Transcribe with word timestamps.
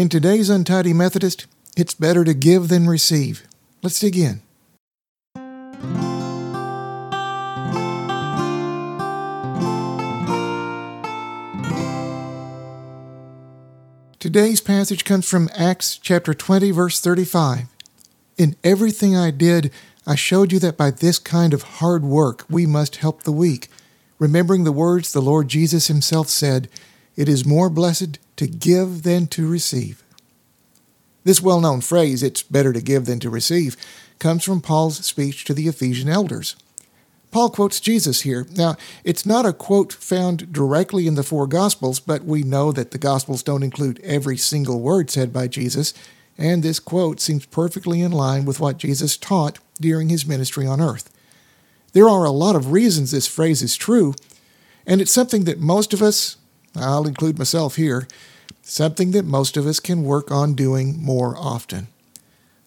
In 0.00 0.08
today's 0.08 0.48
Untidy 0.48 0.94
Methodist, 0.94 1.46
it's 1.76 1.92
better 1.92 2.24
to 2.24 2.32
give 2.32 2.68
than 2.68 2.86
receive. 2.86 3.46
Let's 3.82 4.00
dig 4.00 4.16
in. 4.16 4.40
Today's 14.18 14.62
passage 14.62 15.04
comes 15.04 15.28
from 15.28 15.50
Acts 15.54 15.98
chapter 15.98 16.32
20 16.32 16.70
verse 16.70 16.98
35. 16.98 17.66
In 18.38 18.56
everything 18.64 19.14
I 19.14 19.30
did, 19.30 19.70
I 20.06 20.14
showed 20.14 20.50
you 20.50 20.58
that 20.60 20.78
by 20.78 20.92
this 20.92 21.18
kind 21.18 21.52
of 21.52 21.62
hard 21.62 22.04
work 22.04 22.46
we 22.48 22.64
must 22.64 22.96
help 22.96 23.24
the 23.24 23.32
weak, 23.32 23.68
remembering 24.18 24.64
the 24.64 24.72
words 24.72 25.12
the 25.12 25.20
Lord 25.20 25.48
Jesus 25.48 25.88
himself 25.88 26.30
said, 26.30 26.70
it 27.16 27.28
is 27.28 27.44
more 27.44 27.68
blessed 27.68 28.18
to 28.40 28.46
give 28.46 29.02
than 29.02 29.26
to 29.26 29.46
receive. 29.46 30.02
This 31.24 31.42
well 31.42 31.60
known 31.60 31.82
phrase, 31.82 32.22
it's 32.22 32.42
better 32.42 32.72
to 32.72 32.80
give 32.80 33.04
than 33.04 33.20
to 33.20 33.28
receive, 33.28 33.76
comes 34.18 34.44
from 34.44 34.62
Paul's 34.62 35.04
speech 35.04 35.44
to 35.44 35.52
the 35.52 35.68
Ephesian 35.68 36.08
elders. 36.08 36.56
Paul 37.30 37.50
quotes 37.50 37.80
Jesus 37.80 38.22
here. 38.22 38.46
Now, 38.56 38.76
it's 39.04 39.26
not 39.26 39.44
a 39.44 39.52
quote 39.52 39.92
found 39.92 40.54
directly 40.54 41.06
in 41.06 41.16
the 41.16 41.22
four 41.22 41.46
Gospels, 41.46 42.00
but 42.00 42.24
we 42.24 42.42
know 42.42 42.72
that 42.72 42.92
the 42.92 42.98
Gospels 42.98 43.42
don't 43.42 43.62
include 43.62 44.00
every 44.02 44.38
single 44.38 44.80
word 44.80 45.10
said 45.10 45.34
by 45.34 45.46
Jesus, 45.46 45.92
and 46.38 46.62
this 46.62 46.80
quote 46.80 47.20
seems 47.20 47.44
perfectly 47.44 48.00
in 48.00 48.10
line 48.10 48.46
with 48.46 48.58
what 48.58 48.78
Jesus 48.78 49.18
taught 49.18 49.58
during 49.78 50.08
his 50.08 50.24
ministry 50.24 50.66
on 50.66 50.80
earth. 50.80 51.10
There 51.92 52.08
are 52.08 52.24
a 52.24 52.30
lot 52.30 52.56
of 52.56 52.72
reasons 52.72 53.10
this 53.10 53.26
phrase 53.26 53.60
is 53.60 53.76
true, 53.76 54.14
and 54.86 55.02
it's 55.02 55.12
something 55.12 55.44
that 55.44 55.60
most 55.60 55.92
of 55.92 56.00
us, 56.00 56.38
I'll 56.76 57.06
include 57.06 57.38
myself 57.38 57.76
here, 57.76 58.06
something 58.62 59.10
that 59.12 59.24
most 59.24 59.56
of 59.56 59.66
us 59.66 59.80
can 59.80 60.04
work 60.04 60.30
on 60.30 60.54
doing 60.54 61.02
more 61.02 61.36
often. 61.36 61.88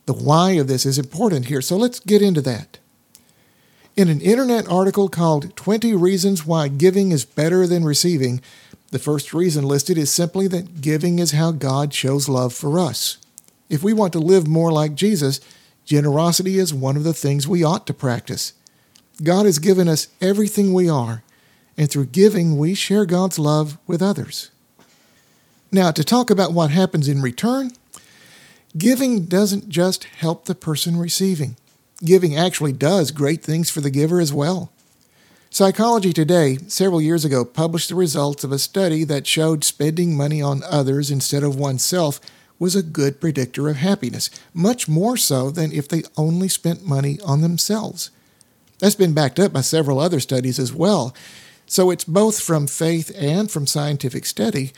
The 0.05 0.13
why 0.13 0.51
of 0.51 0.67
this 0.67 0.85
is 0.85 0.99
important 0.99 1.45
here, 1.45 1.61
so 1.61 1.77
let's 1.77 1.99
get 1.99 2.21
into 2.21 2.41
that. 2.41 2.79
In 3.95 4.09
an 4.09 4.21
internet 4.21 4.67
article 4.67 5.07
called 5.07 5.55
20 5.55 5.93
Reasons 5.95 6.45
Why 6.45 6.67
Giving 6.67 7.11
is 7.11 7.25
Better 7.25 7.67
Than 7.67 7.85
Receiving, 7.85 8.41
the 8.89 8.99
first 8.99 9.33
reason 9.33 9.63
listed 9.63 9.97
is 9.97 10.11
simply 10.11 10.47
that 10.49 10.81
giving 10.81 11.19
is 11.19 11.31
how 11.31 11.51
God 11.51 11.93
shows 11.93 12.27
love 12.27 12.53
for 12.53 12.79
us. 12.79 13.17
If 13.69 13.81
we 13.81 13.93
want 13.93 14.13
to 14.13 14.19
live 14.19 14.47
more 14.47 14.71
like 14.71 14.95
Jesus, 14.95 15.39
generosity 15.85 16.59
is 16.59 16.73
one 16.73 16.97
of 16.97 17.03
the 17.03 17.13
things 17.13 17.47
we 17.47 17.63
ought 17.63 17.87
to 17.87 17.93
practice. 17.93 18.53
God 19.23 19.45
has 19.45 19.59
given 19.59 19.87
us 19.87 20.09
everything 20.21 20.73
we 20.73 20.89
are, 20.89 21.23
and 21.77 21.89
through 21.89 22.07
giving, 22.07 22.57
we 22.57 22.73
share 22.73 23.05
God's 23.05 23.39
love 23.39 23.77
with 23.87 24.01
others. 24.01 24.51
Now, 25.71 25.91
to 25.91 26.03
talk 26.03 26.29
about 26.29 26.53
what 26.53 26.69
happens 26.69 27.07
in 27.07 27.21
return, 27.21 27.71
giving 28.77 29.25
doesn't 29.25 29.69
just 29.69 30.03
help 30.03 30.45
the 30.45 30.55
person 30.55 30.97
receiving 30.97 31.55
giving 32.03 32.35
actually 32.35 32.73
does 32.73 33.11
great 33.11 33.41
things 33.41 33.69
for 33.69 33.81
the 33.81 33.89
giver 33.89 34.19
as 34.19 34.33
well. 34.33 34.71
Psychology 35.49 36.11
Today, 36.11 36.57
several 36.67 37.01
years 37.01 37.23
ago, 37.23 37.45
published 37.45 37.89
the 37.89 37.95
results 37.95 38.43
of 38.43 38.51
a 38.51 38.59
study 38.59 39.03
that 39.03 39.27
showed 39.27 39.63
spending 39.63 40.17
money 40.17 40.41
on 40.41 40.63
others 40.63 41.11
instead 41.11 41.43
of 41.43 41.55
oneself 41.55 42.19
was 42.57 42.75
a 42.75 42.83
good 42.83 43.21
predictor 43.21 43.69
of 43.69 43.77
happiness, 43.77 44.29
much 44.53 44.87
more 44.87 45.15
so 45.15 45.51
than 45.51 45.71
if 45.71 45.87
they 45.87 46.03
only 46.17 46.47
spent 46.47 46.85
money 46.85 47.19
on 47.25 47.41
themselves. 47.41 48.09
That's 48.79 48.95
been 48.95 49.13
backed 49.13 49.39
up 49.39 49.53
by 49.53 49.61
several 49.61 49.99
other 49.99 50.19
studies 50.19 50.59
as 50.59 50.73
well. 50.73 51.15
So 51.65 51.89
it's 51.89 52.03
both 52.03 52.39
from 52.39 52.67
faith 52.67 53.11
and 53.17 53.49
from 53.49 53.67
scientific 53.67 54.25
study 54.25 54.73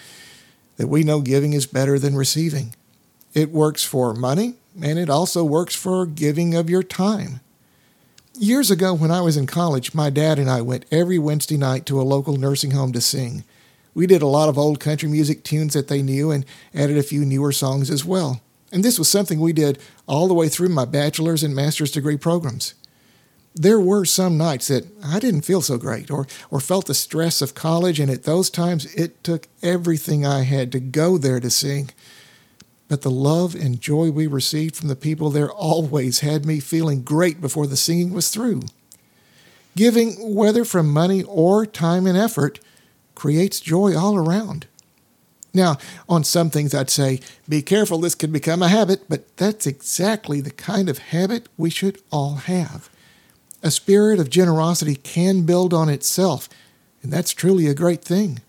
that 0.78 0.88
we 0.88 1.04
know 1.04 1.22
giving 1.22 1.54
is 1.54 1.66
better 1.66 1.98
than 2.00 2.16
receiving. 2.16 2.76
It 3.34 3.52
works 3.52 3.84
for 3.84 4.14
money, 4.14 4.56
and 4.82 4.98
it 4.98 5.10
also 5.10 5.44
works 5.44 5.76
for 5.76 6.06
giving 6.06 6.56
of 6.56 6.70
your 6.70 6.84
time. 6.84 7.42
Years 8.38 8.70
ago, 8.70 8.94
when 8.94 9.12
I 9.12 9.22
was 9.22 9.38
in 9.38 9.48
college, 9.48 9.94
my 9.94 10.10
dad 10.10 10.40
and 10.40 10.50
I 10.50 10.62
went 10.62 10.86
every 10.92 11.18
Wednesday 11.18 11.58
night 11.58 11.86
to 11.86 12.00
a 12.00 12.04
local 12.04 12.36
nursing 12.36 12.72
home 12.72 12.92
to 12.92 13.02
sing. 13.02 13.46
We 13.94 14.08
did 14.08 14.22
a 14.22 14.28
lot 14.28 14.50
of 14.50 14.58
old 14.58 14.82
country 14.82 15.08
music 15.08 15.44
tunes 15.44 15.74
that 15.74 15.88
they 15.88 16.02
knew 16.02 16.32
and 16.32 16.46
added 16.74 16.98
a 16.98 17.04
few 17.04 17.24
newer 17.24 17.54
songs 17.54 17.90
as 17.90 18.04
well. 18.04 18.42
And 18.74 18.84
this 18.84 19.00
was 19.00 19.08
something 19.08 19.40
we 19.40 19.54
did 19.54 19.80
all 20.06 20.28
the 20.28 20.34
way 20.34 20.50
through 20.50 20.68
my 20.68 20.84
bachelor's 20.84 21.44
and 21.44 21.56
master's 21.56 21.92
degree 21.92 22.18
programs. 22.18 22.74
There 23.56 23.80
were 23.80 24.04
some 24.04 24.38
nights 24.38 24.68
that 24.68 24.86
I 25.02 25.20
didn't 25.20 25.44
feel 25.44 25.62
so 25.62 25.78
great 25.78 26.12
or, 26.12 26.28
or 26.52 26.60
felt 26.60 26.88
the 26.88 26.94
stress 26.94 27.42
of 27.42 27.56
college, 27.56 28.02
and 28.02 28.12
at 28.12 28.24
those 28.24 28.50
times 28.50 28.94
it 28.94 29.24
took 29.24 29.48
everything 29.64 30.26
I 30.26 30.42
had 30.42 30.74
to 30.74 30.80
go 30.82 31.18
there 31.18 31.40
to 31.40 31.50
sing. 31.50 31.90
But 32.90 33.02
the 33.02 33.10
love 33.10 33.56
and 33.56 33.80
joy 33.80 34.12
we 34.12 34.28
received 34.28 34.76
from 34.76 34.90
the 34.90 34.96
people 34.96 35.30
there 35.30 35.50
always 35.50 36.20
had 36.20 36.46
me 36.46 36.60
feeling 36.60 37.02
great 37.02 37.40
before 37.40 37.66
the 37.66 37.78
singing 37.78 38.12
was 38.14 38.30
through. 38.30 38.64
Giving, 39.76 40.36
whether 40.36 40.66
from 40.66 40.92
money 40.92 41.24
or 41.24 41.66
time 41.66 42.06
and 42.06 42.18
effort, 42.18 42.60
creates 43.16 43.62
joy 43.62 43.98
all 43.98 44.16
around. 44.18 44.68
Now, 45.54 45.78
on 46.10 46.26
some 46.26 46.50
things 46.50 46.76
I'd 46.76 46.90
say, 46.90 47.22
be 47.48 47.62
careful, 47.62 48.00
this 48.00 48.16
could 48.16 48.34
become 48.34 48.62
a 48.62 48.68
habit, 48.68 49.06
but 49.08 49.38
that's 49.38 49.66
exactly 49.66 50.42
the 50.42 50.52
kind 50.52 50.90
of 50.90 50.98
habit 50.98 51.48
we 51.58 51.70
should 51.70 52.02
all 52.12 52.36
have. 52.36 52.90
A 53.66 53.72
spirit 53.72 54.20
of 54.20 54.30
generosity 54.30 54.96
can 54.96 55.42
build 55.42 55.74
on 55.74 55.90
itself, 55.90 56.48
and 57.02 57.12
that's 57.12 57.34
truly 57.34 57.66
a 57.66 57.74
great 57.74 58.04
thing. 58.04 58.42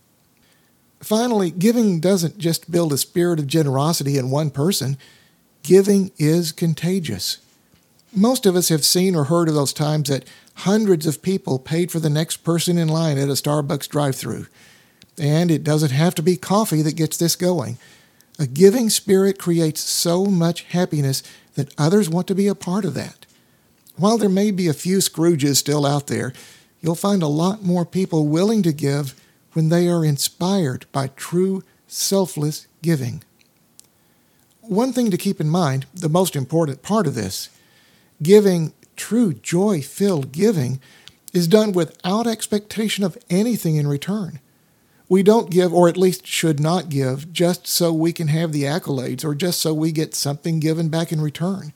Finally, 1.00 1.50
giving 1.50 2.00
doesn't 2.00 2.36
just 2.36 2.70
build 2.70 2.92
a 2.92 2.98
spirit 2.98 3.38
of 3.38 3.46
generosity 3.46 4.18
in 4.18 4.28
one 4.28 4.50
person, 4.50 4.98
giving 5.62 6.10
is 6.18 6.52
contagious. 6.52 7.38
Most 8.14 8.44
of 8.44 8.54
us 8.56 8.68
have 8.68 8.84
seen 8.84 9.16
or 9.16 9.24
heard 9.24 9.48
of 9.48 9.54
those 9.54 9.72
times 9.72 10.10
that 10.10 10.28
hundreds 10.56 11.06
of 11.06 11.22
people 11.22 11.58
paid 11.58 11.90
for 11.90 11.98
the 11.98 12.10
next 12.10 12.44
person 12.44 12.76
in 12.76 12.88
line 12.88 13.16
at 13.16 13.30
a 13.30 13.32
Starbucks 13.32 13.88
drive 13.88 14.16
through. 14.16 14.48
And 15.18 15.50
it 15.50 15.64
doesn't 15.64 15.92
have 15.92 16.14
to 16.16 16.22
be 16.22 16.36
coffee 16.36 16.82
that 16.82 16.94
gets 16.94 17.16
this 17.16 17.36
going. 17.36 17.78
A 18.38 18.46
giving 18.46 18.90
spirit 18.90 19.38
creates 19.38 19.80
so 19.80 20.26
much 20.26 20.64
happiness 20.64 21.22
that 21.54 21.72
others 21.78 22.10
want 22.10 22.26
to 22.26 22.34
be 22.34 22.48
a 22.48 22.54
part 22.54 22.84
of 22.84 22.92
that. 22.92 23.24
While 23.96 24.18
there 24.18 24.28
may 24.28 24.50
be 24.50 24.68
a 24.68 24.74
few 24.74 24.98
Scrooges 24.98 25.56
still 25.56 25.86
out 25.86 26.06
there, 26.06 26.34
you'll 26.80 26.94
find 26.94 27.22
a 27.22 27.28
lot 27.28 27.62
more 27.62 27.86
people 27.86 28.26
willing 28.26 28.62
to 28.62 28.72
give 28.72 29.14
when 29.54 29.70
they 29.70 29.88
are 29.88 30.04
inspired 30.04 30.84
by 30.92 31.08
true, 31.08 31.62
selfless 31.86 32.66
giving. 32.82 33.22
One 34.60 34.92
thing 34.92 35.10
to 35.10 35.16
keep 35.16 35.40
in 35.40 35.48
mind, 35.48 35.86
the 35.94 36.10
most 36.10 36.36
important 36.36 36.82
part 36.82 37.06
of 37.06 37.14
this, 37.14 37.48
giving, 38.22 38.74
true 38.96 39.32
joy 39.32 39.80
filled 39.80 40.30
giving, 40.30 40.78
is 41.32 41.48
done 41.48 41.72
without 41.72 42.26
expectation 42.26 43.02
of 43.02 43.16
anything 43.30 43.76
in 43.76 43.86
return. 43.86 44.40
We 45.08 45.22
don't 45.22 45.50
give, 45.50 45.72
or 45.72 45.88
at 45.88 45.96
least 45.96 46.26
should 46.26 46.60
not 46.60 46.88
give, 46.88 47.32
just 47.32 47.66
so 47.66 47.92
we 47.92 48.12
can 48.12 48.28
have 48.28 48.52
the 48.52 48.64
accolades 48.64 49.24
or 49.24 49.34
just 49.34 49.60
so 49.60 49.72
we 49.72 49.92
get 49.92 50.14
something 50.14 50.60
given 50.60 50.88
back 50.88 51.12
in 51.12 51.20
return. 51.20 51.72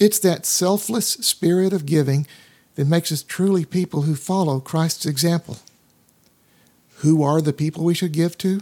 It's 0.00 0.18
that 0.20 0.46
selfless 0.46 1.06
spirit 1.06 1.72
of 1.72 1.86
giving 1.86 2.26
that 2.74 2.88
makes 2.88 3.12
us 3.12 3.22
truly 3.22 3.64
people 3.64 4.02
who 4.02 4.16
follow 4.16 4.58
Christ's 4.58 5.06
example 5.06 5.58
who 7.00 7.22
are 7.22 7.40
the 7.40 7.52
people 7.52 7.84
we 7.84 7.94
should 7.94 8.12
give 8.12 8.36
to? 8.38 8.60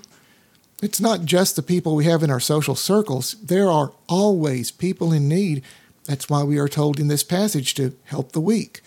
It's 0.81 1.01
not 1.01 1.25
just 1.25 1.57
the 1.57 1.63
people 1.63 1.97
we 1.97 2.05
have 2.05 2.23
in 2.23 2.31
our 2.31 2.41
social 2.41 2.77
circles. 2.77 3.35
There 3.43 3.69
are 3.69 3.93
always 4.09 4.71
people 4.71 5.13
in 5.13 5.29
need. 5.29 5.63
That's 6.05 6.31
why 6.31 6.45
we 6.45 6.59
are 6.59 6.69
told 6.69 7.01
in 7.01 7.09
this 7.09 7.25
passage 7.25 7.75
to 7.75 7.97
help 8.05 8.33
the 8.33 8.41
weak. 8.41 8.81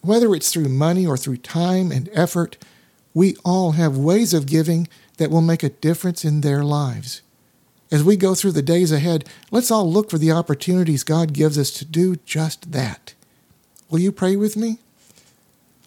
Whether 0.00 0.32
it's 0.32 0.52
through 0.52 0.68
money 0.68 1.04
or 1.04 1.16
through 1.16 1.38
time 1.38 1.90
and 1.90 2.08
effort, 2.12 2.56
we 3.14 3.34
all 3.44 3.72
have 3.72 3.96
ways 3.96 4.32
of 4.32 4.46
giving 4.46 4.86
that 5.16 5.30
will 5.30 5.40
make 5.40 5.64
a 5.64 5.70
difference 5.70 6.24
in 6.24 6.42
their 6.42 6.62
lives. 6.62 7.20
As 7.90 8.04
we 8.04 8.16
go 8.16 8.34
through 8.34 8.52
the 8.52 8.62
days 8.62 8.92
ahead, 8.92 9.24
let's 9.50 9.70
all 9.70 9.90
look 9.90 10.10
for 10.10 10.18
the 10.18 10.32
opportunities 10.32 11.04
God 11.04 11.32
gives 11.32 11.58
us 11.58 11.70
to 11.72 11.84
do 11.84 12.16
just 12.16 12.72
that. 12.72 13.14
Will 13.90 13.98
you 13.98 14.12
pray 14.12 14.36
with 14.36 14.56
me? 14.56 14.78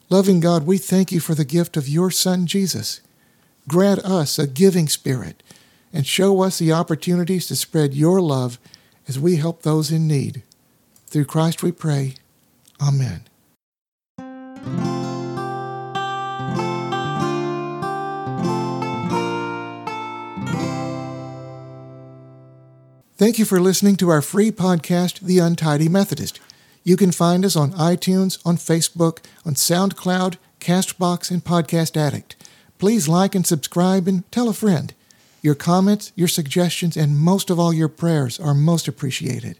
Loving 0.10 0.40
God, 0.40 0.66
we 0.66 0.78
thank 0.78 1.12
you 1.12 1.20
for 1.20 1.36
the 1.36 1.46
gift 1.46 1.78
of 1.78 1.88
your 1.88 2.12
Son, 2.12 2.48
Jesus. 2.48 3.02
Grant 3.68 4.00
us 4.00 4.40
a 4.40 4.48
giving 4.48 4.88
spirit 4.88 5.44
and 5.94 6.08
show 6.08 6.42
us 6.42 6.58
the 6.58 6.72
opportunities 6.72 7.48
to 7.48 7.56
spread 7.56 7.94
your 7.94 8.20
love 8.20 8.60
as 9.08 9.20
we 9.20 9.36
help 9.36 9.62
those 9.62 9.92
in 9.92 10.08
need. 10.08 10.44
Through 11.08 11.26
Christ 11.26 11.62
we 11.62 11.72
pray. 11.72 12.16
Amen. 12.82 13.22
Thank 23.22 23.38
you 23.38 23.46
for 23.46 23.60
listening 23.60 23.98
to 23.98 24.10
our 24.10 24.24
free 24.24 24.50
podcast, 24.50 25.20
The 25.20 25.38
Untidy 25.38 25.88
Methodist. 25.88 26.40
You 26.84 26.98
can 26.98 27.12
find 27.12 27.46
us 27.46 27.56
on 27.56 27.72
iTunes, 27.74 28.40
on 28.44 28.58
Facebook, 28.58 29.20
on 29.46 29.54
SoundCloud, 29.54 30.38
Castbox, 30.60 31.30
and 31.30 31.44
Podcast 31.44 31.96
Addict. 31.96 32.36
Please 32.80 33.08
like 33.08 33.36
and 33.36 33.46
subscribe 33.46 34.08
and 34.08 34.24
tell 34.32 34.50
a 34.50 34.54
friend. 34.54 34.96
Your 35.44 35.54
comments, 35.54 36.12
your 36.16 36.28
suggestions, 36.28 36.98
and 36.98 37.20
most 37.20 37.52
of 37.52 37.60
all, 37.60 37.72
your 37.72 37.90
prayers 37.90 38.40
are 38.40 38.56
most 38.56 38.88
appreciated. 38.88 39.60